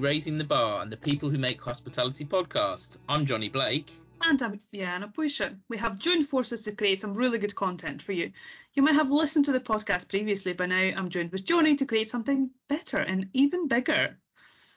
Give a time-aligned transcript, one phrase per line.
[0.00, 2.98] Raising the Bar and the People Who Make Hospitality podcast.
[3.08, 3.92] I'm Johnny Blake.
[4.22, 5.58] And I'm Jana Puisha.
[5.68, 8.30] We have joined forces to create some really good content for you.
[8.74, 11.86] You might have listened to the podcast previously, but now I'm joined with Johnny to
[11.86, 14.16] create something better and even bigger.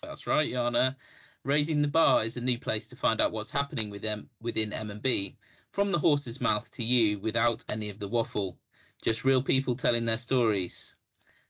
[0.02, 0.96] That's right, Yana.
[1.43, 4.74] Raising the Bar is a new place to find out what's happening with M- within
[4.74, 5.38] M&B,
[5.69, 8.57] from the horse's mouth to you without any of the waffle.
[9.04, 10.96] Just real people telling their stories.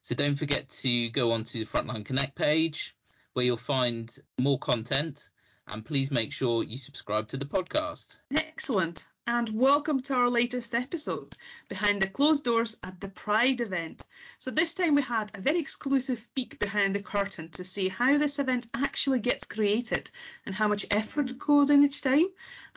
[0.02, 2.96] So don't forget to go onto the Frontline Connect page
[3.34, 5.30] where you'll find more content
[5.68, 8.20] and please make sure you subscribe to the podcast.
[8.34, 9.08] Excellent.
[9.28, 11.38] And welcome to our latest episode,
[11.70, 14.04] Behind the Closed Doors at the Pride event.
[14.40, 18.18] So, this time we had a very exclusive peek behind the curtain to see how
[18.18, 20.10] this event actually gets created
[20.48, 22.26] and how much effort goes in each time.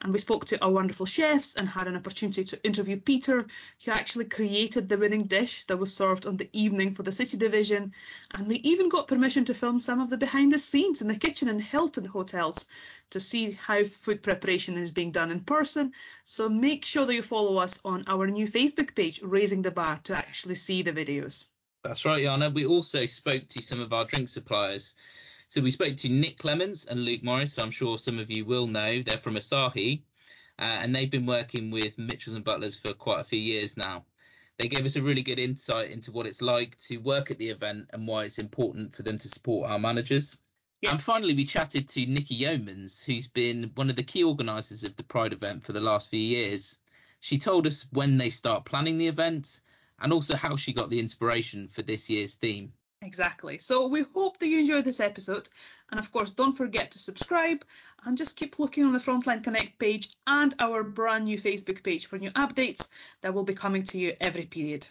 [0.00, 3.46] And we spoke to our wonderful chefs and had an opportunity to interview Peter,
[3.84, 7.38] who actually created the winning dish that was served on the evening for the City
[7.38, 7.94] Division.
[8.32, 11.16] And we even got permission to film some of the behind the scenes in the
[11.16, 12.66] kitchen in Hilton hotels
[13.10, 15.92] to see how food preparation is being done in person.
[16.24, 20.00] So make sure that you follow us on our new Facebook page, Raising the Bar,
[20.04, 21.48] to actually see the videos.
[21.82, 22.52] That's right, Yana.
[22.52, 24.94] We also spoke to some of our drink suppliers.
[25.48, 27.58] So we spoke to Nick Clements and Luke Morris.
[27.58, 29.02] I'm sure some of you will know.
[29.02, 30.02] They're from Asahi,
[30.58, 34.04] uh, and they've been working with Mitchells and Butlers for quite a few years now.
[34.58, 37.50] They gave us a really good insight into what it's like to work at the
[37.50, 40.36] event and why it's important for them to support our managers.
[40.84, 40.90] Yeah.
[40.90, 44.94] And finally, we chatted to Nikki Yeomans, who's been one of the key organisers of
[44.96, 46.76] the Pride event for the last few years.
[47.20, 49.62] She told us when they start planning the event
[49.98, 52.74] and also how she got the inspiration for this year's theme.
[53.00, 53.56] Exactly.
[53.56, 55.48] So we hope that you enjoyed this episode.
[55.90, 57.64] And of course, don't forget to subscribe
[58.04, 62.04] and just keep looking on the Frontline Connect page and our brand new Facebook page
[62.04, 62.90] for new updates
[63.22, 64.86] that will be coming to you every period.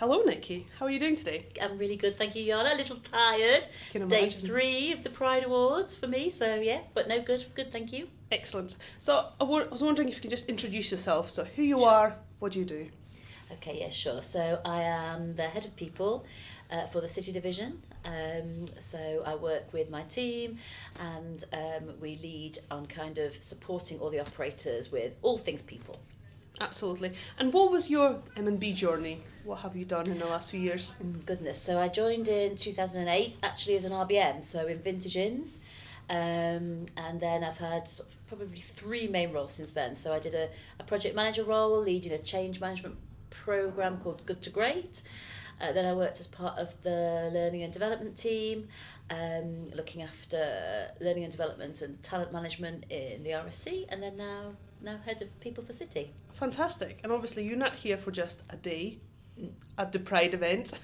[0.00, 0.66] Hello, Nikki.
[0.78, 1.44] How are you doing today?
[1.60, 2.72] I'm really good, thank you, Jana.
[2.72, 3.66] A little tired.
[4.08, 7.92] Day three of the Pride Awards for me, so yeah, but no, good, good, thank
[7.92, 8.08] you.
[8.32, 8.78] Excellent.
[8.98, 11.28] So I was wondering if you could just introduce yourself.
[11.28, 11.90] So who you sure.
[11.90, 12.88] are, what do you do?
[13.52, 14.22] Okay, yeah, sure.
[14.22, 16.24] So I am the head of people
[16.70, 17.76] uh, for the City Division.
[18.06, 20.56] Um, so I work with my team
[20.98, 26.00] and um, we lead on kind of supporting all the operators with all things people.
[26.58, 27.12] Absolutely.
[27.38, 29.22] And what was your M&B journey?
[29.44, 30.94] What have you done in the last few years?
[31.02, 31.60] Mm, goodness.
[31.60, 35.58] So I joined in 2008 actually as an RBM, so in Vintage Inns.
[36.10, 39.96] Um, and then I've had sort of probably three main roles since then.
[39.96, 42.96] So I did a, a project manager role, leading a change management
[43.30, 45.02] program called Good to Great.
[45.60, 48.68] Uh, then I worked as part of the learning and development team,
[49.10, 54.52] um, looking after learning and development and talent management in the RSC, and then now
[54.82, 56.12] now head of people for City.
[56.34, 57.00] Fantastic.
[57.02, 58.98] And obviously, you're not here for just a day
[59.38, 59.50] mm.
[59.78, 60.78] at the Pride event.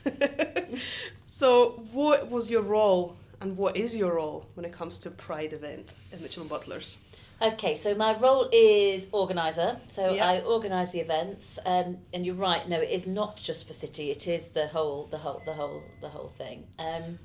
[1.27, 5.53] so, what was your role and what is your role when it comes to Pride
[5.53, 6.99] event at Mitchell and Butlers?
[7.41, 9.79] Okay, so my role is organizer.
[9.89, 10.17] So.
[10.17, 12.67] I organise the events, um, and you're right.
[12.67, 14.11] No, it is not just for City.
[14.11, 16.67] It is the whole, the whole, the whole, the whole thing.
[16.79, 17.19] Um,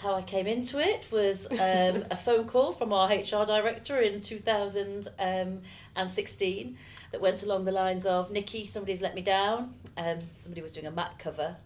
[0.00, 4.20] how I came into it was um, a phone call from our HR director in
[4.20, 6.78] 2016
[7.10, 9.74] that went along the lines of Nikki, somebody's let me down.
[9.96, 11.56] Um, somebody was doing a mat cover,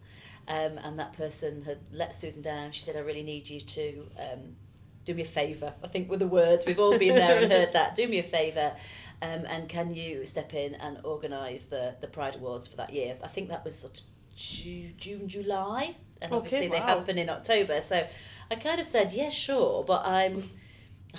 [0.48, 2.72] um, and that person had let Susan down.
[2.72, 4.56] She said, I really need you to um,
[5.04, 5.72] do me a favour.
[5.82, 6.64] I think were the words.
[6.66, 7.96] We've all been there and heard that.
[7.96, 8.74] Do me a favour.
[9.20, 13.16] Um, and can you step in and organise the, the Pride Awards for that year?
[13.22, 14.04] I think that was sort of
[14.36, 16.74] June July, and obviously wow.
[16.74, 17.80] they happen in October.
[17.80, 18.06] So
[18.50, 20.42] I kind of said, yeah, sure, but I'm.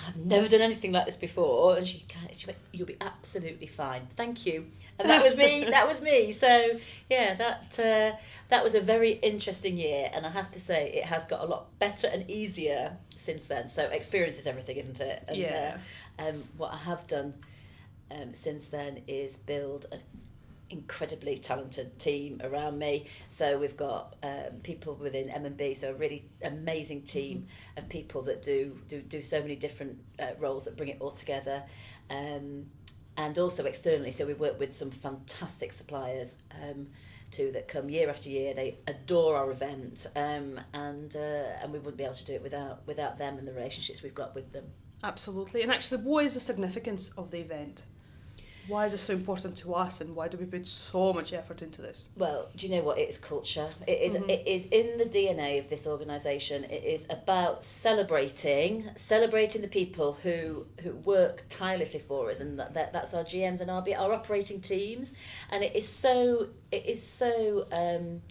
[0.08, 4.08] I've never done anything like this before, and she she went, "You'll be absolutely fine,
[4.16, 4.66] thank you."
[4.98, 5.64] And that was me.
[5.70, 6.32] that was me.
[6.32, 8.16] So yeah, that uh,
[8.48, 11.46] that was a very interesting year, and I have to say it has got a
[11.46, 13.68] lot better and easier since then.
[13.68, 15.22] So experience is everything, isn't it?
[15.28, 15.76] And, yeah.
[15.76, 15.80] Uh,
[16.16, 17.34] um, what I have done
[18.10, 20.00] um, since then is build an
[20.74, 23.06] incredibly talented team around me.
[23.30, 27.78] So we've got um, people within M&B, so a really amazing team mm-hmm.
[27.78, 31.12] of people that do do do so many different uh, roles that bring it all
[31.12, 31.62] together.
[32.10, 32.66] Um,
[33.16, 36.88] and also externally, so we work with some fantastic suppliers um,
[37.30, 38.54] too that come year after year.
[38.54, 42.42] They adore our event, um, and uh, and we wouldn't be able to do it
[42.42, 44.64] without without them and the relationships we've got with them.
[45.04, 45.62] Absolutely.
[45.62, 47.84] And actually, what is the significance of the event?
[48.68, 51.62] Why is it so important to us and why do we put so much effort
[51.62, 52.08] into this?
[52.16, 52.98] Well, do you know what?
[52.98, 53.68] It is culture.
[53.86, 54.30] It is, mm-hmm.
[54.30, 56.64] it is in the DNA of this organisation.
[56.64, 62.74] It is about celebrating, celebrating the people who who work tirelessly for us, and that,
[62.74, 65.12] that that's our GMs and our, our operating teams.
[65.50, 67.66] And it is so, it is so.
[67.70, 68.22] Um,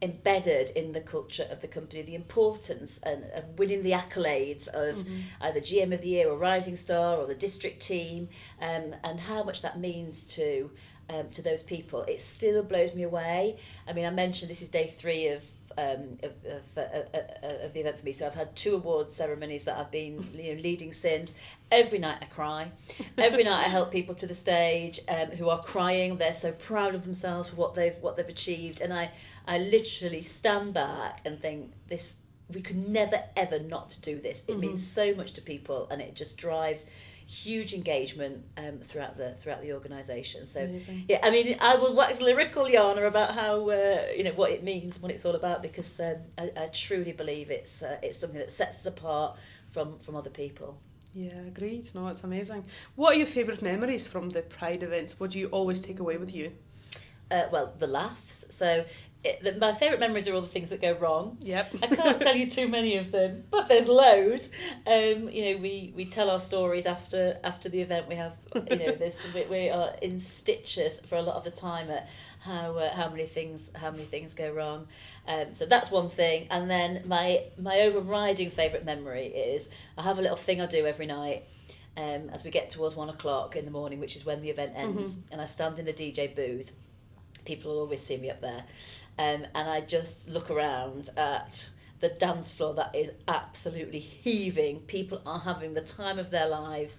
[0.00, 4.96] embedded in the culture of the company the importance and of winning the accolades of
[4.98, 5.22] Mhm.
[5.40, 8.28] either GM of the Year or Rising Star or the district team,
[8.60, 10.70] um, and how much that means to
[11.10, 12.02] um, to those people.
[12.02, 13.56] It still blows me away.
[13.86, 15.42] I mean, I mentioned this is day three of.
[15.76, 18.74] Um, of, of, uh, uh, uh, of the event for me, so I've had two
[18.74, 21.32] awards ceremonies that I've been you know, leading since.
[21.70, 22.72] Every night I cry.
[23.16, 26.16] Every night I help people to the stage um, who are crying.
[26.16, 29.12] They're so proud of themselves for what they've what they've achieved, and I
[29.48, 32.14] I literally stand back and think this
[32.54, 34.42] we could never ever not do this.
[34.48, 34.60] It Mhm.
[34.60, 36.86] means so much to people, and it just drives
[37.26, 40.46] huge engagement um, throughout the throughout the organisation.
[40.46, 41.04] So Amazing.
[41.08, 44.62] yeah, I mean, I will wax lyrical, Yana, about how uh, you know what it
[44.62, 48.18] means, and what it's all about, because um, I, I truly believe it's uh, it's
[48.18, 49.36] something that sets us apart
[49.72, 50.78] from from other people.
[51.14, 51.90] Yeah, agreed.
[51.94, 52.64] No, it's amazing.
[52.96, 55.18] What are your favourite memories from the Pride events?
[55.20, 56.52] What do you always take away with you?
[57.30, 58.46] Uh, well, the laughs.
[58.50, 58.84] So
[59.24, 61.38] it, my favourite memories are all the things that go wrong.
[61.40, 61.74] Yep.
[61.82, 64.48] I can't tell you too many of them, but there's loads.
[64.86, 68.08] Um, you know, we, we tell our stories after after the event.
[68.08, 68.34] We have,
[68.70, 72.08] you know, this we, we are in stitches for a lot of the time at
[72.40, 74.86] how uh, how many things how many things go wrong.
[75.26, 76.46] Um, so that's one thing.
[76.50, 80.86] And then my my overriding favourite memory is I have a little thing I do
[80.86, 81.44] every night.
[81.96, 84.74] Um, as we get towards one o'clock in the morning, which is when the event
[84.76, 85.22] ends, Mhm.
[85.32, 86.70] and I stand in the DJ booth.
[87.44, 88.62] People will always see me up there,
[89.18, 91.68] um, and I just look around at
[92.00, 94.80] the dance floor that is absolutely heaving.
[94.80, 96.98] People are having the time of their lives.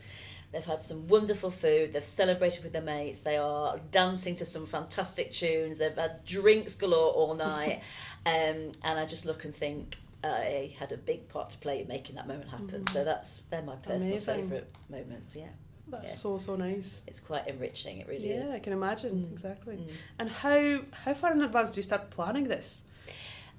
[0.51, 1.94] They've had some wonderful food.
[1.94, 3.19] They've celebrated with their mates.
[3.19, 5.77] They are dancing to some fantastic tunes.
[5.77, 7.81] They've had drinks galore all night.
[8.25, 11.88] um, and I just look and think I had a big part to play in
[11.88, 12.83] making that moment happen.
[12.83, 12.89] Mhm.
[12.89, 14.36] So that's they're my personal Amazing.
[14.36, 15.36] favourite moments.
[15.36, 15.50] Yeah,
[15.91, 16.18] That's Yeah.
[16.18, 17.01] so so nice.
[17.07, 18.00] it's quite enriching.
[18.00, 18.50] It really yeah, is.
[18.51, 19.31] I can imagine Mm.
[19.33, 19.75] exactly.
[19.77, 19.91] Mm.
[20.19, 22.83] And how how far in advance do you start planning this?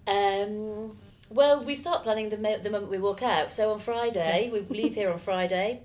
[0.06, 0.96] Um,
[1.30, 3.52] well, we start planning the, mo- the moment we walk out.
[3.52, 5.82] So on Friday, we leave here on Friday,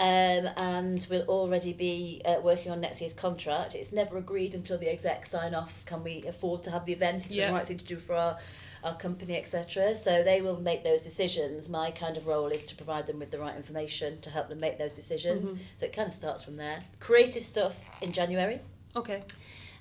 [0.00, 3.74] um, and we'll already be uh, working on next year's contract.
[3.74, 5.84] It's never agreed until the exec sign off.
[5.84, 7.24] Can we afford to have the event?
[7.26, 7.48] Is Yeah.
[7.48, 8.38] the right thing to do for our
[8.86, 9.96] our company, etc.
[9.96, 11.68] So they will make those decisions.
[11.68, 14.60] My kind of role is to provide them with the right information to help them
[14.60, 15.50] make those decisions.
[15.50, 15.58] Mhm.
[15.78, 16.78] So it kind of starts from there.
[17.00, 18.60] Creative stuff in January.
[18.94, 19.22] Okay.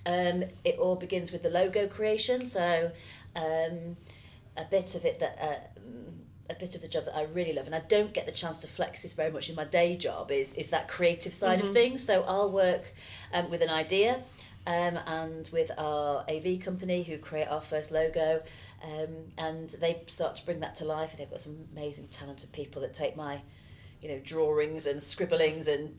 [0.07, 2.45] Um, it all begins with the logo creation.
[2.45, 2.91] So
[3.35, 3.95] um,
[4.57, 5.59] a bit of it that uh,
[6.49, 8.61] a bit of the job that I really love, and I don't get the chance
[8.61, 11.67] to flex this very much in my day job, is is that creative side Mhm.
[11.67, 12.05] of things.
[12.05, 12.83] So I'll work
[13.33, 14.23] um, with an idea.
[14.67, 18.41] Um, and with our AV company who create our first logo,
[18.83, 21.12] um, and they start to bring that to life.
[21.12, 23.42] And they've got some amazing, talented people that take my,
[24.01, 25.95] you know, drawings and scribblings and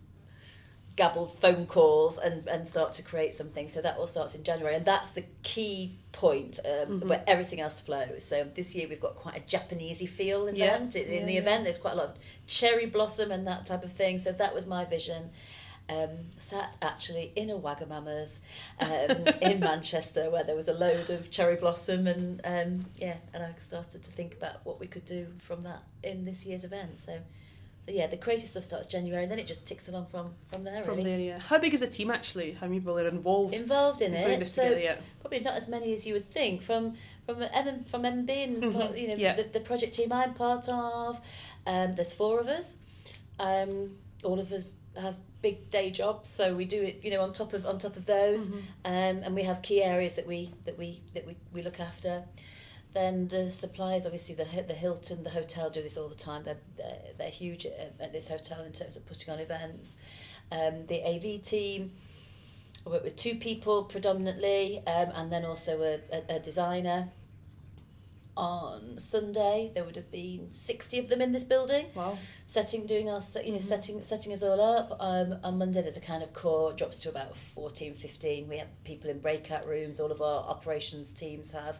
[0.97, 3.69] gabbled phone calls and, and start to create something.
[3.69, 7.09] So that all starts in January, and that's the key point um, Mhm.
[7.09, 8.25] where everything else flows.
[8.25, 11.33] So this year we've got quite a Japanesey feel Yeah, event in, in yeah, the
[11.35, 11.41] yeah.
[11.41, 11.65] event.
[11.65, 14.21] There's quite a lot of cherry blossom and that type of thing.
[14.23, 15.31] So that was my vision.
[15.89, 18.41] Um, sat actually in a Wagamama's
[18.81, 23.43] um, in Manchester where there was a load of cherry blossom and um, yeah, and
[23.43, 26.99] I started to think about what we could do from that in this year's event.
[26.99, 27.17] So,
[27.87, 30.65] so yeah, the creative stuff starts January and then it just ticks along from from
[30.65, 30.83] there.
[30.83, 31.11] From really.
[31.11, 31.39] there, yeah.
[31.39, 32.51] How big is the team actually?
[32.53, 34.81] How many people are involved Involved in in putting it, this so together?
[34.81, 34.97] Yeah.
[35.21, 36.63] probably not as many as you would think.
[36.63, 36.95] From
[37.27, 39.37] from M from MB and Mhm, you know yeah.
[39.37, 41.21] the, the project team I'm part of.
[41.65, 42.75] Um, there's four of us.
[43.39, 44.71] Um, all of us
[45.01, 45.15] have
[45.47, 48.05] big day jobs, so we do it you know on top of on top of
[48.07, 48.43] those.
[48.49, 48.63] Mhm.
[48.93, 52.25] Um, and we have key areas that we that we that we, we look after.
[52.95, 56.43] Then the suppliers, obviously the the Hilton, the hotel do this all the time.
[56.45, 59.97] They're they're, they're huge at, at this hotel in terms of putting on events.
[60.51, 61.93] Um, the AV team,
[62.87, 67.09] I work with two people predominantly, um, and then also a, a, a designer.
[68.37, 71.87] On Sunday, there would have been 60 of them in this building.
[71.95, 72.19] Wow.
[72.49, 73.63] setting doing our you know Mhm.
[73.63, 74.97] setting setting us all up.
[75.01, 78.69] Um, on monday there's a kind of core drops to about 14 15 we have
[78.85, 79.99] people in breakout rooms.
[80.01, 81.79] All of our operations teams have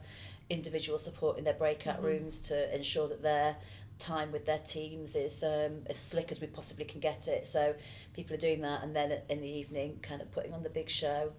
[0.51, 2.05] individual support in their breakout Mhm.
[2.05, 3.57] rooms to ensure that their
[3.99, 7.47] time with their teams is um, as slick as we possibly can get it.
[7.47, 7.75] So
[8.13, 10.89] people are doing that and then in the evening kind of putting on the big
[10.91, 11.33] show.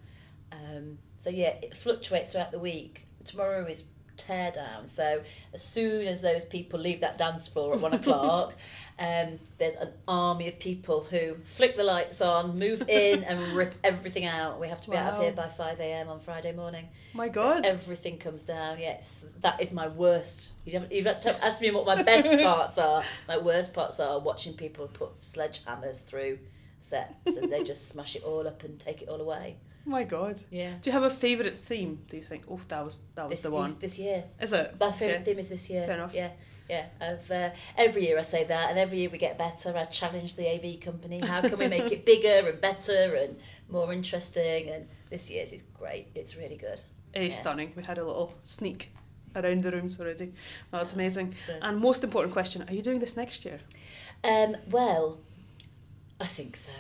[0.51, 3.05] Um, so yeah it fluctuates throughout the week.
[3.25, 3.83] Tomorrow is
[4.17, 5.21] tear down so
[5.53, 8.53] as soon as those people leave that dance floor at one o'clock
[8.99, 13.75] um, there's an army of people who flick the lights on, move in, and rip
[13.83, 14.59] everything out.
[14.59, 16.09] We have to be out of here by 5 a.m.
[16.09, 16.87] on Friday morning.
[17.13, 17.65] My So God.
[17.65, 18.79] everything comes down.
[18.79, 20.49] Yes, that is my worst.
[20.65, 23.03] You haven't, you've had to ask me what my best parts are.
[23.27, 26.39] My worst parts are watching people put sledgehammers through
[26.79, 29.57] sets and they just smash it all up and take it all away.
[29.87, 30.41] Oh my god.
[30.51, 30.73] Yeah.
[30.81, 31.99] Do you have a favourite theme?
[32.09, 32.43] Do you think?
[32.51, 33.73] Oh, that was that was This, the one.
[33.79, 34.25] this, year.
[34.41, 34.75] Is it?
[34.77, 35.23] My favourite Okay.
[35.23, 35.85] theme is this year.
[35.85, 36.13] Fair enough.
[36.13, 36.31] Yeah,
[36.69, 36.87] yeah.
[36.99, 39.75] I've, uh, every year I say that, and every year we get better.
[39.77, 41.21] I challenge the AV company.
[41.25, 43.37] How can we make it bigger and better and
[43.69, 44.67] more interesting?
[44.69, 46.07] And this year's is great.
[46.15, 46.81] It's really good.
[47.13, 47.39] It is Yeah.
[47.39, 47.71] stunning.
[47.77, 48.91] We had a little sneak
[49.37, 50.33] around the rooms already.
[50.71, 51.33] That's amazing.
[51.47, 51.59] Good.
[51.61, 53.61] And most important question: Are you doing this next year?
[54.25, 55.17] Um, well,
[56.19, 56.73] I think so.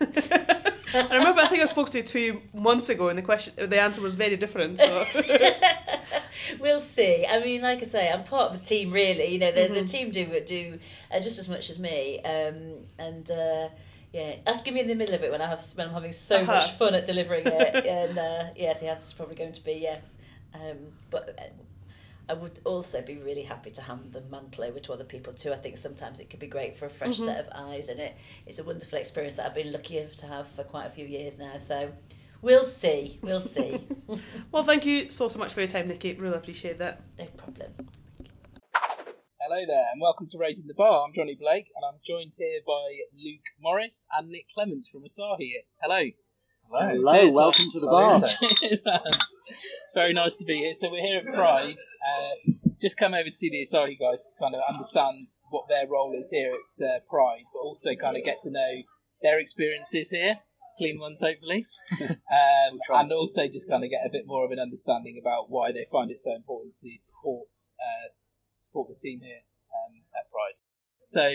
[0.94, 1.40] I remember.
[1.40, 4.14] I think I spoke to you two months ago, and the question, the answer was
[4.14, 4.78] very different.
[4.78, 5.06] So.
[6.60, 7.26] we'll see.
[7.26, 9.26] I mean, like I say, I'm part of the team, really.
[9.32, 9.90] You know, the, the Mhm.
[9.90, 10.78] team do do
[11.10, 12.20] uh, just as much as me.
[12.22, 13.68] Um, and uh,
[14.12, 16.42] yeah, asking me in the middle of it when I have when I'm having so
[16.42, 16.52] Uh-huh.
[16.52, 20.18] much fun at delivering it, and uh, yeah, the answer's probably going to be yes.
[20.54, 21.42] Um, but uh,
[22.28, 25.52] I would also be really happy to hand the mantle over to other people too.
[25.52, 27.24] I think sometimes it could be great for a fresh Mhm.
[27.24, 30.26] set of eyes, and it it's a wonderful experience that I've been lucky enough to
[30.26, 31.56] have for quite a few years now.
[31.56, 31.92] So
[32.42, 33.86] we'll see, we'll see.
[34.52, 36.14] well, thank you so so much for your time, Nikki.
[36.14, 37.00] Really appreciate that.
[37.18, 37.72] no problem.
[39.42, 41.06] Hello there, and welcome to Raising the Bar.
[41.06, 45.54] I'm Johnny Blake, and I'm joined here by Luke Morris and Nick Clements from Asahi.
[45.82, 46.02] Hello.
[46.72, 48.22] Hello, Cheers, welcome to the bar.
[49.94, 50.74] Very nice to be here.
[50.74, 51.76] So we're here at Pride.
[51.76, 55.86] Uh, just come over to see the Asahi guys to kind of understand what their
[55.86, 58.72] role is here at uh, Pride, but also kind of get to know
[59.22, 60.36] their experiences here.
[60.78, 61.66] Clean ones, hopefully.
[62.30, 65.72] Um, and also just kind of get a bit more of an understanding about why
[65.72, 68.14] they find it so important to support uh,
[68.56, 69.42] support the team here
[69.74, 70.58] um, at Pride.
[71.08, 71.26] So,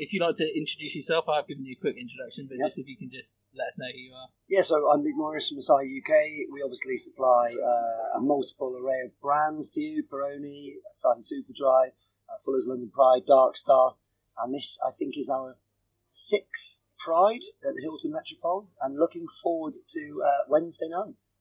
[0.00, 2.66] if you'd like to introduce yourself, I've given you a quick introduction, but Yep.
[2.68, 4.28] just if you can just let us know who you are.
[4.48, 6.48] Yeah, so I'm Luke Morris from Asahi UK.
[6.50, 12.38] We obviously supply uh, a multiple array of brands to you: Peroni, Asahi Superdry, uh,
[12.44, 13.94] Fuller's London Pride, Dark Star,
[14.38, 15.58] and this I think is our
[16.06, 18.70] sixth Pride at the Hilton Metropole.
[18.80, 21.34] And looking forward to uh, Wednesday nights.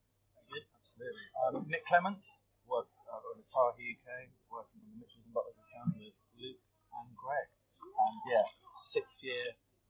[0.80, 1.28] Absolutely.
[1.48, 5.96] Um, Nick Clements, work uh, at Asahi UK, working on the Mitchells and Butlers account
[5.96, 6.60] with Luke
[7.00, 7.48] and Greg.
[8.00, 9.44] And yeah, sixth year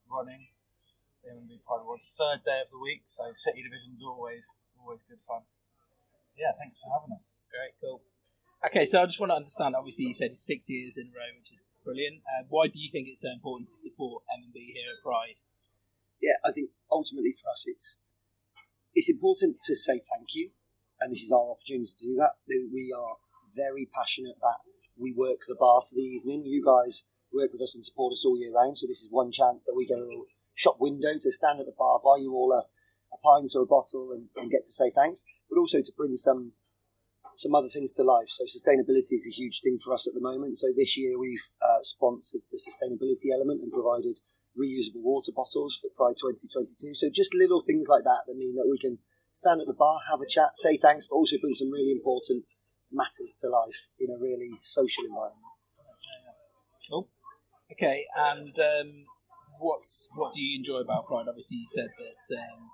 [0.10, 0.50] running.
[1.24, 4.48] The M&B Pride Awards, third day of the week, so City Division's always
[4.80, 5.44] always good fun.
[6.24, 7.36] So yeah, thanks for having us.
[7.52, 8.02] Great, cool.
[8.66, 9.76] Okay, so I just want to understand.
[9.76, 12.24] Obviously, you said six years in a row, which is brilliant.
[12.24, 15.40] Uh, why do you think it's so important to support M&B here at Pride?
[16.22, 17.98] yeah, I think ultimately for us, it's
[18.94, 20.52] it's important to say thank you,
[21.00, 22.36] and this is our opportunity to do that.
[22.48, 23.16] We are
[23.56, 24.60] very passionate that
[24.98, 26.44] we work the bar for the evening.
[26.46, 29.32] You guys work with us and support us all year round, so this is one
[29.32, 32.34] chance that we get a little shop window to stand at the bar, buy you
[32.34, 32.64] all a,
[33.14, 36.16] a pint or a bottle, and, and get to say thanks, but also to bring
[36.16, 36.54] some
[37.40, 38.28] some other things to life.
[38.28, 40.58] So sustainability is a huge thing for us at the moment.
[40.58, 44.20] So this year we've uh, sponsored the sustainability element and provided
[44.60, 46.94] reusable water bottles for Pride 2022.
[46.96, 49.00] So just little things like that that mean that we can
[49.32, 52.44] stand at the bar, have a chat, say thanks, but also bring some really important
[52.92, 55.40] matters to life in a really social environment.
[56.90, 57.08] Cool.
[57.72, 59.06] Okay, and um,
[59.62, 61.30] what's what do you enjoy about Pride?
[61.30, 62.66] Obviously, you said that um,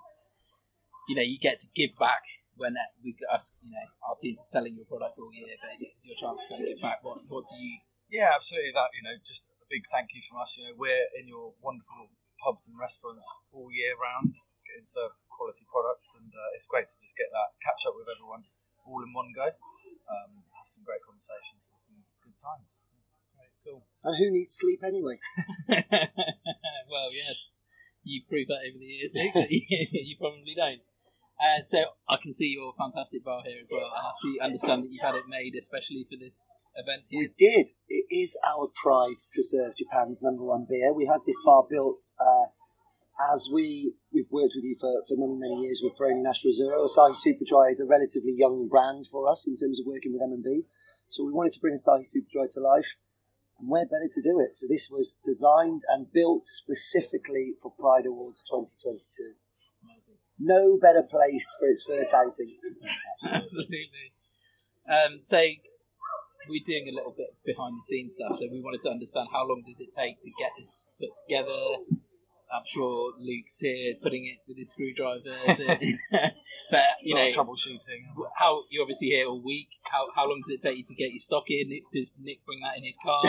[1.08, 2.24] you know you get to give back
[2.56, 2.72] when
[3.04, 6.08] we us you know our teams are selling your product all year, but this is
[6.08, 7.04] your chance to go and give back.
[7.04, 7.76] What what do you?
[8.08, 8.72] Yeah, absolutely.
[8.72, 10.56] That you know, just a big thank you from us.
[10.56, 12.08] You know, we're in your wonderful
[12.40, 14.32] pubs and restaurants all year round,
[14.64, 18.08] getting served quality products, and uh, it's great to just get that catch up with
[18.08, 18.48] everyone
[18.88, 19.44] all in one go.
[19.44, 22.85] Um, have some great conversations and some good times.
[23.66, 23.82] Cool.
[24.04, 25.18] And who needs sleep anyway?
[25.68, 27.60] well, yes,
[28.04, 29.12] you proved that over the years,
[29.50, 30.80] you, probably don't.
[31.42, 34.84] Uh, so I can see your fantastic bar here as well, and I see understand
[34.84, 37.68] that you've had it made especially for this event We did.
[37.88, 40.94] It is our pride to serve Japan's number one beer.
[40.94, 42.46] We had this bar built uh,
[43.34, 46.86] as we we've worked with you for, for many many years with Peroni Nastro Azzurro.
[46.86, 50.22] Asahi Super Dry is a relatively young brand for us in terms of working with
[50.22, 50.64] M&B,
[51.08, 52.98] so we wanted to bring Asahi Superdry to life,
[53.58, 54.56] and where better to do it?
[54.56, 59.34] So this was designed and built specifically for Pride Awards 2022.
[59.84, 60.16] Amazing.
[60.38, 62.58] No better place for its first outing.
[63.30, 64.12] Absolutely.
[64.88, 65.40] Um, so
[66.48, 68.36] we're doing a little bit behind the scenes stuff.
[68.36, 71.82] So we wanted to understand how long does it take to get this put together.
[72.52, 75.34] I'm sure Luke's here putting it with his screwdriver.
[76.70, 78.06] but you know, troubleshooting.
[78.36, 79.68] how you're obviously here all week.
[79.90, 81.70] How how long does it take you to get your stock in?
[81.92, 83.22] Does Nick bring that in his car?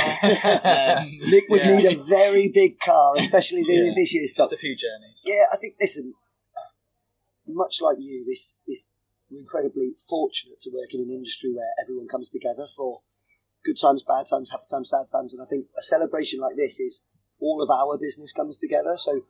[0.68, 1.78] Um, Nick would yeah.
[1.78, 3.92] need a very big car, especially the, Yeah.
[3.96, 4.50] this year's stock.
[4.50, 5.22] Just a few journeys.
[5.26, 6.14] Yeah, I think listen,
[7.48, 8.88] much like you, this this
[9.30, 13.02] we're incredibly fortunate to work in an industry where everyone comes together for
[13.66, 16.80] good times, bad times, happy times, sad times, and I think a celebration like this
[16.80, 17.04] is
[17.40, 18.96] all of our business comes together.
[18.98, 19.26] So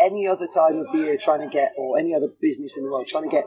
[0.00, 2.90] any other time of the year trying to get, or any other business in the
[2.90, 3.46] world trying to get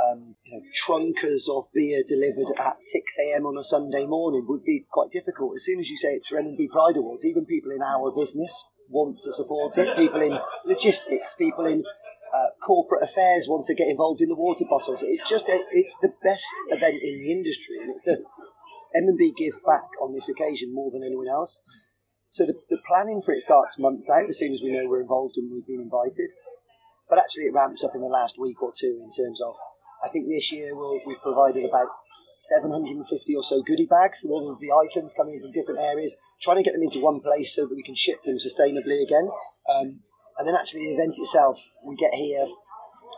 [0.00, 3.46] um, you know, trunkers of beer delivered at 6 a.m.
[3.46, 5.52] on a Sunday morning would be quite difficult.
[5.56, 8.64] As soon as you say it's for M&B Pride Awards, even people in our business
[8.88, 9.96] want to support it.
[9.96, 11.84] People in logistics, people in
[12.34, 15.02] uh, corporate affairs want to get involved in the water bottles.
[15.02, 18.22] It's just a, it's the best event in the industry, and it's the
[18.94, 21.62] M&B give back on this occasion more than anyone else.
[22.30, 25.02] So the, the planning for it starts months out as soon as we know we're
[25.02, 26.30] involved and we've been invited.
[27.08, 29.56] But actually, it ramps up in the last week or two in terms of.
[30.02, 34.58] I think this year we'll, we've provided about 750 or so goodie bags, all of
[34.58, 37.74] the items coming from different areas, trying to get them into one place so that
[37.74, 39.28] we can ship them sustainably again.
[39.68, 40.00] Um,
[40.38, 42.46] and then actually the event itself, we get here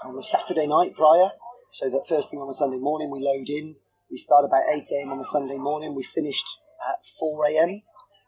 [0.04, 1.30] on the Saturday night prior,
[1.70, 3.76] so that first thing on the Sunday morning we load in.
[4.10, 5.12] We start about 8 a.m.
[5.12, 5.94] on the Sunday morning.
[5.94, 6.46] We finished
[6.90, 7.82] at 4 a.m.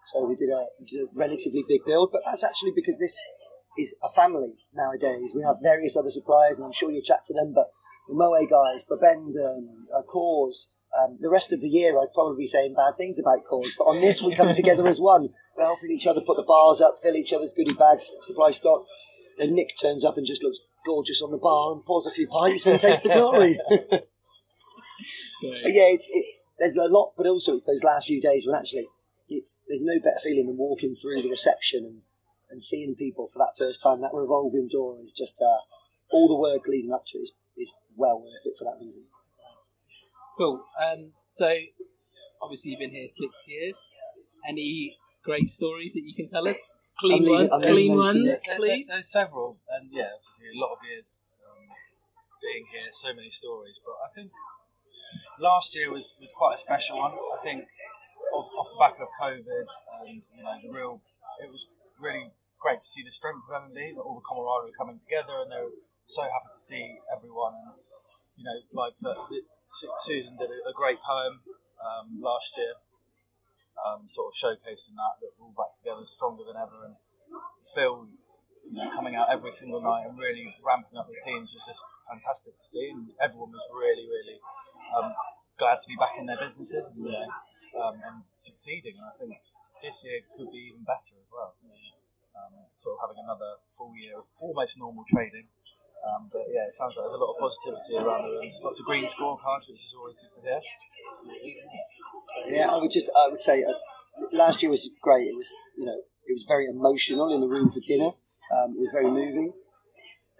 [0.07, 3.19] So we did a, we did a relatively big build, but that's actually because this
[3.79, 5.35] is a family nowadays.
[5.35, 7.71] We have various other suppliers, and I'm sure you'll chat to them, but
[8.09, 12.47] the Moe guys, Bibendum, uh, Coors, um, the rest of the year I'd probably be
[12.47, 15.31] saying bad things about Coors, but on this we come together as one.
[15.57, 18.87] We're helping each other put the bars up, fill each other's goodie bags, supply stock.
[19.39, 22.29] Then Nick turns up and just looks gorgeous on the bar and pours a few
[22.29, 23.57] pints and takes the glory.
[23.69, 24.07] but
[25.41, 26.25] yeah, it's, it,
[26.59, 28.87] there's a lot, but also it's those last few days when actually
[29.29, 32.01] it's there's no better feeling than walking through the reception and,
[32.51, 34.01] and seeing people for that first time.
[34.01, 35.61] That revolving door is just uh,
[36.11, 39.05] all the work leading up to it is, is well worth it for that reason.
[40.37, 40.65] Cool.
[40.83, 41.49] Um, so
[42.43, 43.79] obviously you've been here six years.
[44.47, 46.71] Any great stories that you can tell us?
[46.99, 48.39] Clean, leaving- one, I'm leaving clean those to ones, Nick.
[48.47, 48.89] There- please.
[48.89, 51.65] There's several, and yeah, obviously a lot of years um,
[52.43, 53.81] being here, so many stories.
[53.85, 54.31] But I think
[55.41, 57.13] last year was, was quite a special one.
[57.13, 57.65] I think
[58.35, 59.67] off, off the back of COVID
[60.03, 61.01] and you know the real,
[61.39, 61.71] it was
[62.03, 65.63] really great to see the strength of that all the camaraderie coming together, and they
[65.63, 67.55] were so happy to see everyone.
[67.55, 67.79] And
[68.35, 69.23] you know, like uh,
[70.03, 71.39] Susan did a, a great poem
[71.79, 72.75] um, last year,
[73.79, 76.97] um, sort of showcasing that that we're all back together, stronger than ever, and
[77.75, 78.09] Phil,
[78.67, 81.85] you know, coming out every single night and really ramping up the teams was just
[82.11, 84.39] fantastic to see, and everyone was really, really
[84.97, 85.13] um,
[85.59, 87.29] glad to be back in their businesses and, you know,
[87.79, 88.95] um, and succeeding.
[88.99, 89.35] And I think
[89.83, 91.55] this year could be even better as well.
[92.35, 95.47] Um, sort of having another full year of almost normal trading.
[96.05, 98.51] Um, but yeah, it sounds like there's a lot of positivity around the room.
[98.63, 100.61] Lots of green scorecards, which is always good to hear.
[102.49, 103.73] Yeah, I would just I would say uh,
[104.33, 105.29] last year was great.
[105.29, 108.13] It was you know it was very emotional in the room for dinner.
[108.53, 109.53] Um, it was very moving.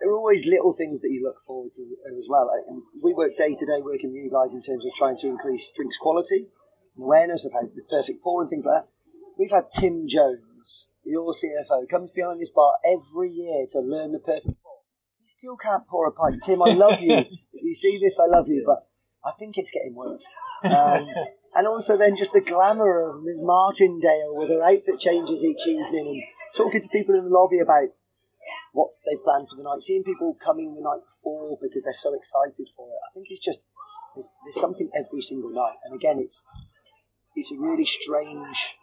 [0.01, 1.83] There are always little things that you look forward to
[2.19, 2.51] as well.
[2.69, 5.29] And we work day to day working with you guys in terms of trying to
[5.29, 6.51] increase drinks quality
[6.99, 8.89] awareness of how the perfect pour and things like that.
[9.39, 14.21] We've had Tim Jones, your CFO, comes behind this bar every year to learn the
[14.21, 14.79] perfect pour.
[15.21, 16.43] He still can't pour a pint.
[16.43, 17.15] Tim, I love you.
[17.15, 18.87] if you see this, I love you, but
[19.25, 20.27] I think it's getting worse.
[20.63, 21.09] Um,
[21.55, 23.41] and also then just the glamour of Ms.
[23.43, 26.23] Martindale with her outfit changes each evening and
[26.57, 27.89] talking to people in the lobby about
[28.73, 32.15] what they've planned for the night, seeing people coming the night before because they're so
[32.15, 32.99] excited for it.
[33.09, 33.69] I think it's just
[34.15, 36.45] there's, there's something every single night, and again, it's
[37.35, 38.77] it's a really strange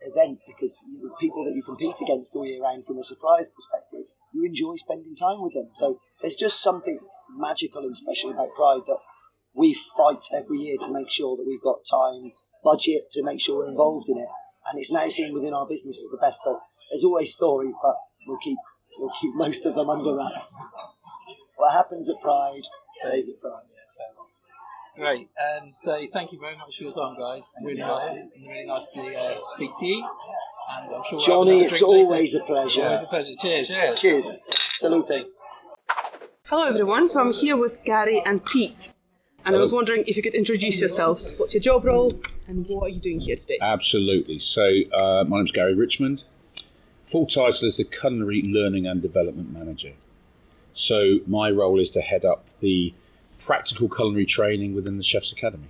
[0.00, 4.04] event because you, people that you compete against all year round from a supplier's perspective,
[4.32, 5.70] you enjoy spending time with them.
[5.74, 6.98] So there's just something
[7.36, 8.98] magical and special about Pride that
[9.54, 13.58] we fight every year to make sure that we've got time, budget to make sure
[13.58, 14.28] we're involved in it,
[14.68, 16.42] and it's now seen within our business as the best.
[16.42, 18.58] So there's always stories, but we'll keep
[18.98, 20.56] we'll keep most of them under wraps.
[21.56, 22.62] What happens at Pride
[23.00, 23.75] stays at Pride.
[24.96, 25.28] Great.
[25.38, 27.52] Um, so thank you very much for your time, guys.
[27.62, 30.08] Really nice, really nice to uh, speak to you.
[30.72, 32.04] And I'm sure we'll Johnny, it's drink later.
[32.04, 32.84] always a pleasure.
[32.84, 33.32] Always a pleasure.
[33.38, 33.68] Cheers.
[33.68, 34.00] Cheers.
[34.00, 34.34] Cheers.
[34.72, 35.26] Salute.
[36.44, 38.92] Hello everyone, so I'm here with Gary and Pete.
[39.44, 41.34] And I was wondering if you could introduce yourselves.
[41.36, 42.12] What's your job role
[42.48, 43.58] and what are you doing here today?
[43.60, 44.38] Absolutely.
[44.40, 46.24] So, uh, my name's Gary Richmond.
[47.04, 49.92] Full title is the Culinary Learning and Development Manager.
[50.72, 52.92] So, my role is to head up the
[53.46, 55.68] practical culinary training within the Chef's Academy.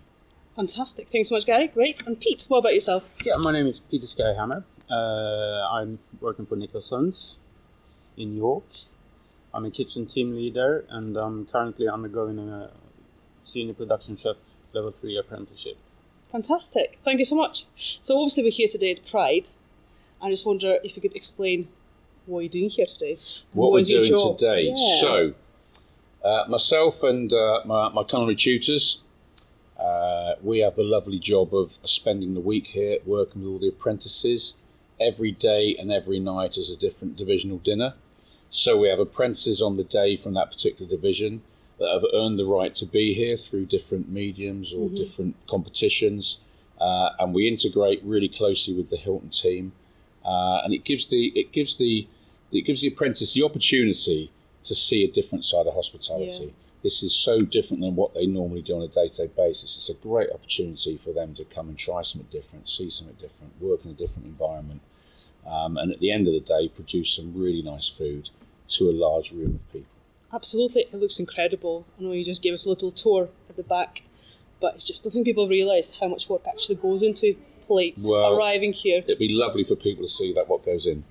[0.56, 1.08] Fantastic.
[1.10, 1.68] Thanks so much, Gary.
[1.68, 2.02] Great.
[2.06, 3.04] And Pete, what about yourself?
[3.22, 4.64] Yeah, my name is Peter Skyhammer.
[4.90, 7.38] Uh, I'm working for Nicholson's
[8.16, 8.64] in York.
[9.52, 12.70] I'm a kitchen team leader and I'm currently undergoing a
[13.42, 14.36] senior production chef
[14.72, 15.76] level 3 apprenticeship.
[16.32, 16.98] Fantastic.
[17.04, 17.66] Thank you so much.
[18.00, 19.46] So obviously we're here today at Pride.
[20.22, 21.68] I just wonder if you could explain
[22.24, 23.18] what you're doing here today.
[23.52, 24.38] What we're is your doing job?
[24.38, 24.72] today.
[24.74, 25.00] Yeah.
[25.00, 25.34] So,
[26.48, 29.00] myself and uh, my, my culinary tutors,
[29.78, 33.68] uh, we have the lovely job of spending the week here working with all the
[33.68, 34.54] apprentices.
[34.98, 37.94] Every day and every night is a different divisional dinner.
[38.50, 41.42] So we have apprentices on the day from that particular division
[41.78, 44.96] that have earned the right to be here through different mediums or Mhm.
[44.96, 46.38] different competitions,
[46.80, 49.72] uh, and we integrate really closely with the Hilton team,
[50.24, 52.06] uh, and it gives the it gives the
[52.52, 54.30] it gives the apprentice the opportunity
[54.66, 56.44] to see a different side of hospitality.
[56.46, 56.50] Yeah.
[56.82, 59.76] This is so different than what they normally do on a day-to-day basis.
[59.76, 63.60] It's a great opportunity for them to come and try something different, see something different,
[63.60, 64.80] work in a different environment,
[65.46, 68.28] um, and at the end of the day, produce some really nice food
[68.68, 69.88] to a large room of people.
[70.32, 71.86] Absolutely, it looks incredible.
[71.98, 74.02] I know you just gave us a little tour at the back,
[74.60, 78.34] but it's just I think people realise how much work actually goes into plates Well-
[78.34, 78.98] arriving here.
[78.98, 81.04] It'd be lovely for people to see that what goes in.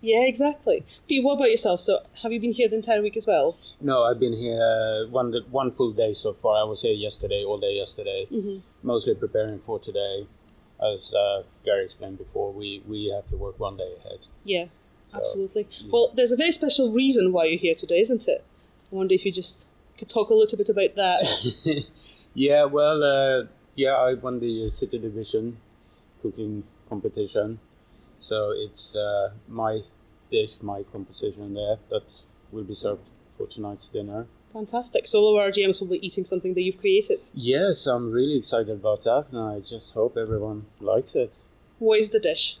[0.00, 0.84] Yeah, exactly.
[1.08, 1.80] Pete, what about yourself?
[1.80, 3.56] So, have you been here the entire week as well?
[3.80, 6.60] No, I've been here one one full day so far.
[6.60, 8.58] I was here yesterday, all day yesterday, Mm-hmm.
[8.82, 10.26] mostly preparing for today.
[10.78, 14.18] As uh, Gary explained before, we, we have to work one day ahead.
[14.44, 14.66] Yeah,
[15.10, 15.66] So, absolutely.
[15.80, 15.88] yeah.
[15.90, 18.44] Well, there's a very special reason why you're here today, isn't it?
[18.92, 19.66] I wonder if you just
[19.98, 21.86] could talk a little bit about that.
[22.34, 25.56] yeah, well, uh, yeah, I won the city division
[26.20, 27.58] cooking competition,
[28.20, 29.80] so it's uh, my
[30.30, 32.04] dish, my composition there that
[32.52, 34.26] will be served for tonight's dinner.
[34.52, 35.06] Fantastic.
[35.06, 37.20] So, all our GMs will be eating something that you've created.
[37.34, 41.32] Yes, I'm really excited about that, and I just hope everyone likes it.
[41.78, 42.56] What is the dish?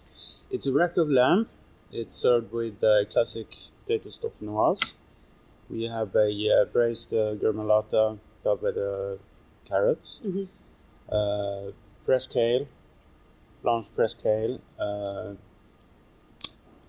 [0.50, 1.48] It's a rack of lamb.
[1.90, 3.46] It's served with uh, classic
[3.80, 4.92] potato dauphinoise.
[5.70, 9.16] We have a uh, braised uh, gremolata topped with uh,
[9.64, 10.44] carrots, Mm-hmm.
[11.10, 12.68] uh, fresh kale,
[13.62, 14.60] blanched fresh kale.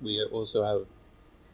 [0.02, 0.86] We also have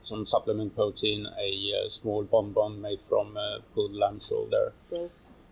[0.02, 4.74] some supplement protein, a uh, small bonbon made from uh, pulled lamb shoulder,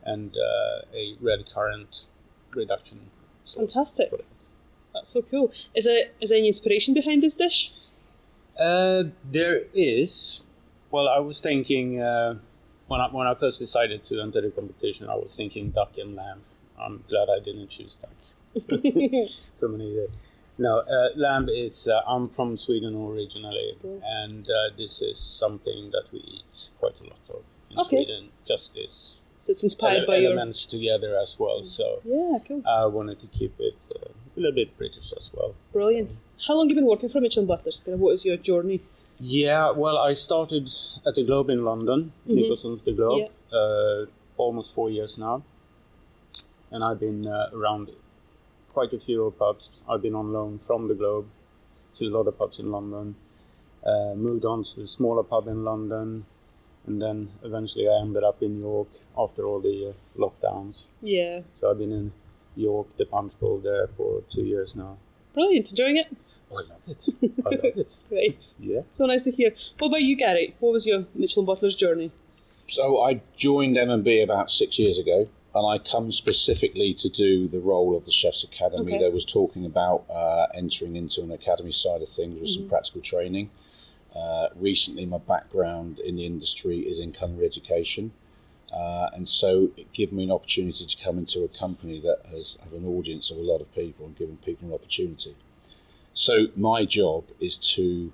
[0.04, 2.08] and uh, a red currant
[2.54, 3.00] reduction.
[3.46, 4.12] Fantastic.
[4.94, 5.52] that's so cool.
[5.74, 7.72] Is there is there any inspiration behind this dish?
[8.60, 10.44] Uh, there is.
[10.92, 12.36] Well, I was thinking uh,
[12.88, 16.16] when I when I first decided to enter the competition, I was thinking duck and
[16.16, 16.42] lamb.
[16.80, 18.18] I'm glad I didn't choose duck.
[19.56, 19.98] so many.
[20.00, 20.08] Uh,
[20.58, 21.88] no, uh, lamb is.
[21.88, 24.02] Uh, I'm from Sweden originally, Cool.
[24.04, 28.04] and uh, this is something that we eat quite a lot of in Okay.
[28.06, 28.30] Sweden.
[28.46, 30.32] Just this so it's inspired ele- by your.
[30.32, 31.64] elements together as well.
[31.64, 32.62] So Yeah, cool.
[32.68, 35.56] I wanted to keep it uh, a little bit British as well.
[35.74, 36.14] Brilliant.
[36.48, 37.82] How long have you been working for Mitchell Butlers?
[37.84, 38.82] Kind of What is your journey?
[39.20, 40.72] Yeah, well, I started
[41.06, 42.34] at the Globe in London, Mhm.
[42.36, 44.06] Nicholson's The Globe, uh,
[44.38, 45.44] almost four years now.
[46.72, 47.90] And I've been uh, around
[48.72, 49.84] quite a few pubs.
[49.88, 51.28] I've been on loan from the Globe
[51.96, 53.16] to a lot of pubs in London.
[53.86, 56.26] Uh, moved on to a smaller pub in London,
[56.88, 60.90] and then eventually I ended up in York after all the uh, lockdowns.
[61.02, 61.42] Yeah.
[61.56, 62.12] So I've been in
[62.56, 64.98] York, the Punch Bowl there for two years now.
[65.34, 65.72] Brilliant.
[65.72, 66.08] Enjoying it?
[66.52, 67.08] Oh, I love it.
[67.46, 68.00] I love it.
[68.10, 68.44] Great.
[68.60, 68.82] Yeah.
[68.92, 69.56] So nice to hear.
[69.80, 70.56] What about you, Gary?
[70.60, 72.12] What was your Mitchell and Butlers journey?
[72.68, 77.60] So I joined M&B about six years ago, and I come specifically to do the
[77.60, 78.94] role of the Chef's Academy.
[78.94, 79.00] Okay.
[79.00, 82.70] There was talking about uh, entering into an academy side of things with some Mhm.
[82.70, 83.50] practical training.
[84.16, 88.12] Uh, recently, my background in the industry is in culinary education,
[88.72, 92.58] uh, and so it gave me an opportunity to come into a company that has
[92.64, 95.36] have an audience of a lot of people and giving people an opportunity.
[96.14, 98.12] So my job is to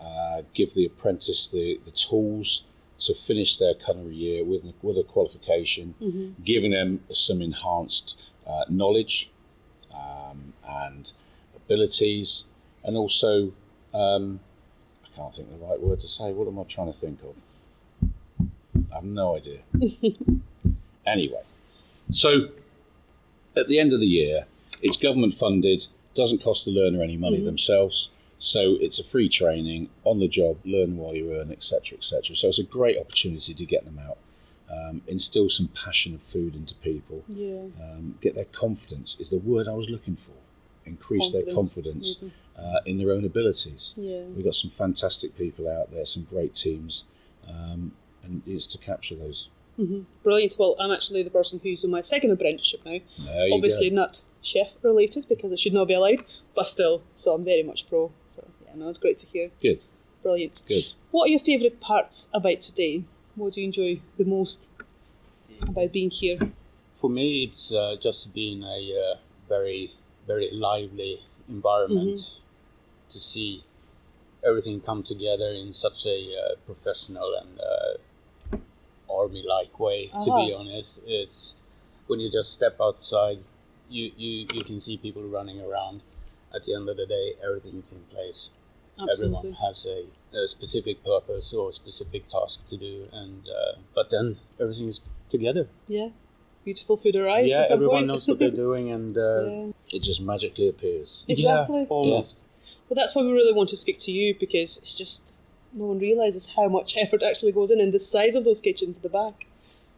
[0.00, 2.62] uh, give the apprentice the, the tools
[3.00, 6.42] to finish their culinary year with, with a qualification, Mm-hmm.
[6.44, 9.30] giving them some enhanced uh, knowledge
[9.94, 11.12] um, and
[11.56, 12.44] abilities,
[12.84, 13.52] and also
[13.94, 14.40] um,
[15.04, 16.32] I can't think of the right word to say.
[16.32, 17.34] What am I trying to think of?
[18.92, 19.60] I have no idea.
[21.06, 21.42] anyway,
[22.10, 22.48] so
[23.56, 24.44] at the end of the year,
[24.82, 27.44] it's government funded, doesn't cost the learner any money Mhm.
[27.44, 28.10] themselves.
[28.38, 32.36] So it's a free training on the job, learn while you earn, etc., etc.
[32.36, 34.18] So it's a great opportunity to get them out,
[34.70, 37.64] um, instill some passion of food into people, Yeah.
[37.82, 40.32] um, get their confidence is the word I was looking for.
[40.86, 42.24] Increase their confidence
[42.56, 43.92] uh, in their own abilities.
[43.96, 44.22] Yeah.
[44.22, 47.04] We've got some fantastic people out there, some great teams,
[47.46, 49.48] um, and it's to capture those.
[49.76, 50.56] hmm Brilliant.
[50.58, 52.98] Well, I'm actually the person who's in my second apprenticeship now.
[53.52, 53.96] Obviously go.
[53.96, 56.24] not chef related because it should not be allowed,
[56.58, 58.12] but still, so I'm very much pro.
[58.26, 59.52] So yeah, no, it's great to hear.
[59.62, 59.84] Good,
[60.24, 60.62] Brilliant.
[60.66, 60.84] good.
[61.12, 63.04] What are your favourite parts about today?
[63.36, 64.68] What do you enjoy the most
[65.68, 66.40] about being here?
[66.92, 68.80] For me, it's uh, just been a
[69.14, 69.16] uh,
[69.48, 69.90] very,
[70.26, 72.42] very lively environment
[73.10, 73.64] to see
[74.44, 77.98] everything come together in such a uh, professional and uh,
[79.10, 80.12] army-like way.
[80.22, 80.52] To be Uh-huh.
[80.52, 81.56] honest, it's
[82.06, 83.38] when you just step outside,
[83.88, 86.02] you, you you can see people running around.
[86.54, 88.50] At the end of the day, everything is in place.
[89.12, 90.06] Everyone has a,
[90.36, 95.00] a specific purpose or a specific task to do, and uh, but then everything is
[95.30, 95.68] together.
[95.86, 96.08] Yeah.
[96.64, 98.06] Beautiful food arrives yeah, at some everyone point.
[98.08, 99.72] knows what they're doing, and uh, Yeah.
[99.90, 101.24] It just magically appears.
[101.28, 101.80] Exactly.
[101.80, 102.36] Yeah, almost.
[102.88, 105.34] Well, that's why we really want to speak to you because it's just
[105.72, 108.96] no one realizes how much effort actually goes in and the size of those kitchens
[108.96, 109.46] at the back.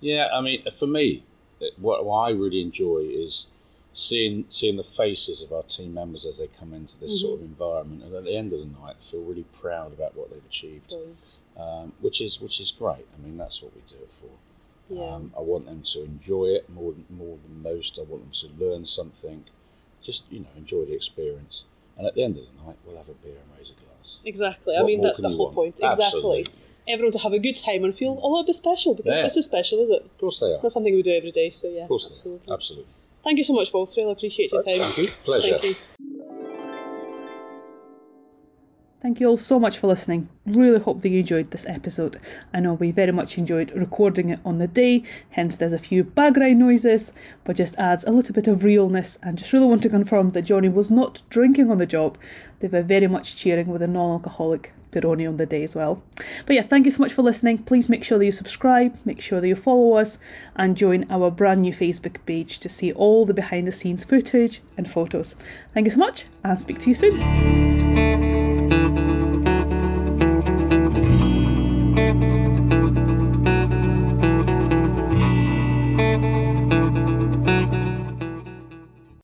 [0.01, 1.25] Yeah, I mean, for me,
[1.79, 3.47] what, what I really enjoy is
[3.93, 7.45] seeing seeing the faces of our team members as they come into this sort of
[7.45, 10.93] environment, and at the end of the night, feel really proud about what they've achieved,
[11.57, 13.07] um, which is which is great.
[13.15, 14.31] I mean, that's what we do it for.
[14.95, 15.15] Yeah.
[15.15, 17.99] Um, I want them to enjoy it more than more than most.
[17.99, 19.45] I want them to learn something,
[20.03, 21.65] just you know, enjoy the experience.
[21.97, 24.17] And at the end of the night, we'll have a beer and raise a glass.
[24.25, 24.75] Exactly.
[24.77, 25.55] I mean, that's the whole want?
[25.55, 25.81] point.
[25.83, 26.05] Exactly.
[26.05, 26.47] Absolutely.
[26.89, 29.23] Everyone to have a good time and feel a little bit special because Yeah.
[29.23, 30.05] this is special, is it?
[30.07, 30.55] Of course they are.
[30.55, 31.83] It's not something we do every day, so yeah.
[31.83, 32.53] Of course absolutely.
[32.53, 32.93] Absolutely.
[33.23, 33.97] Thank you so much, both.
[33.97, 34.77] Really appreciate your time.
[34.77, 35.09] Thank you.
[35.25, 35.59] Pleasure.
[35.59, 35.75] Thank you.
[39.03, 40.29] Thank you all so much for listening.
[40.45, 42.21] Really hope that you enjoyed this episode.
[42.53, 46.05] I know we very much enjoyed recording it on the day, hence there's a few
[46.05, 49.89] background noises, but just adds a little bit of realness and just really want to
[49.89, 52.19] confirm that Johnny was not drinking on the job.
[52.59, 56.03] They were very much cheering with a non-alcoholic Peroni on the day as well.
[56.47, 57.59] But yeah, thank you so much for listening.
[57.59, 60.19] Please make sure that you subscribe, make sure that you follow us,
[60.57, 64.63] and join our brand new Facebook page to see all the behind the scenes footage
[64.77, 65.37] and photos.
[65.75, 69.20] Thank you so much, and speak to you soon.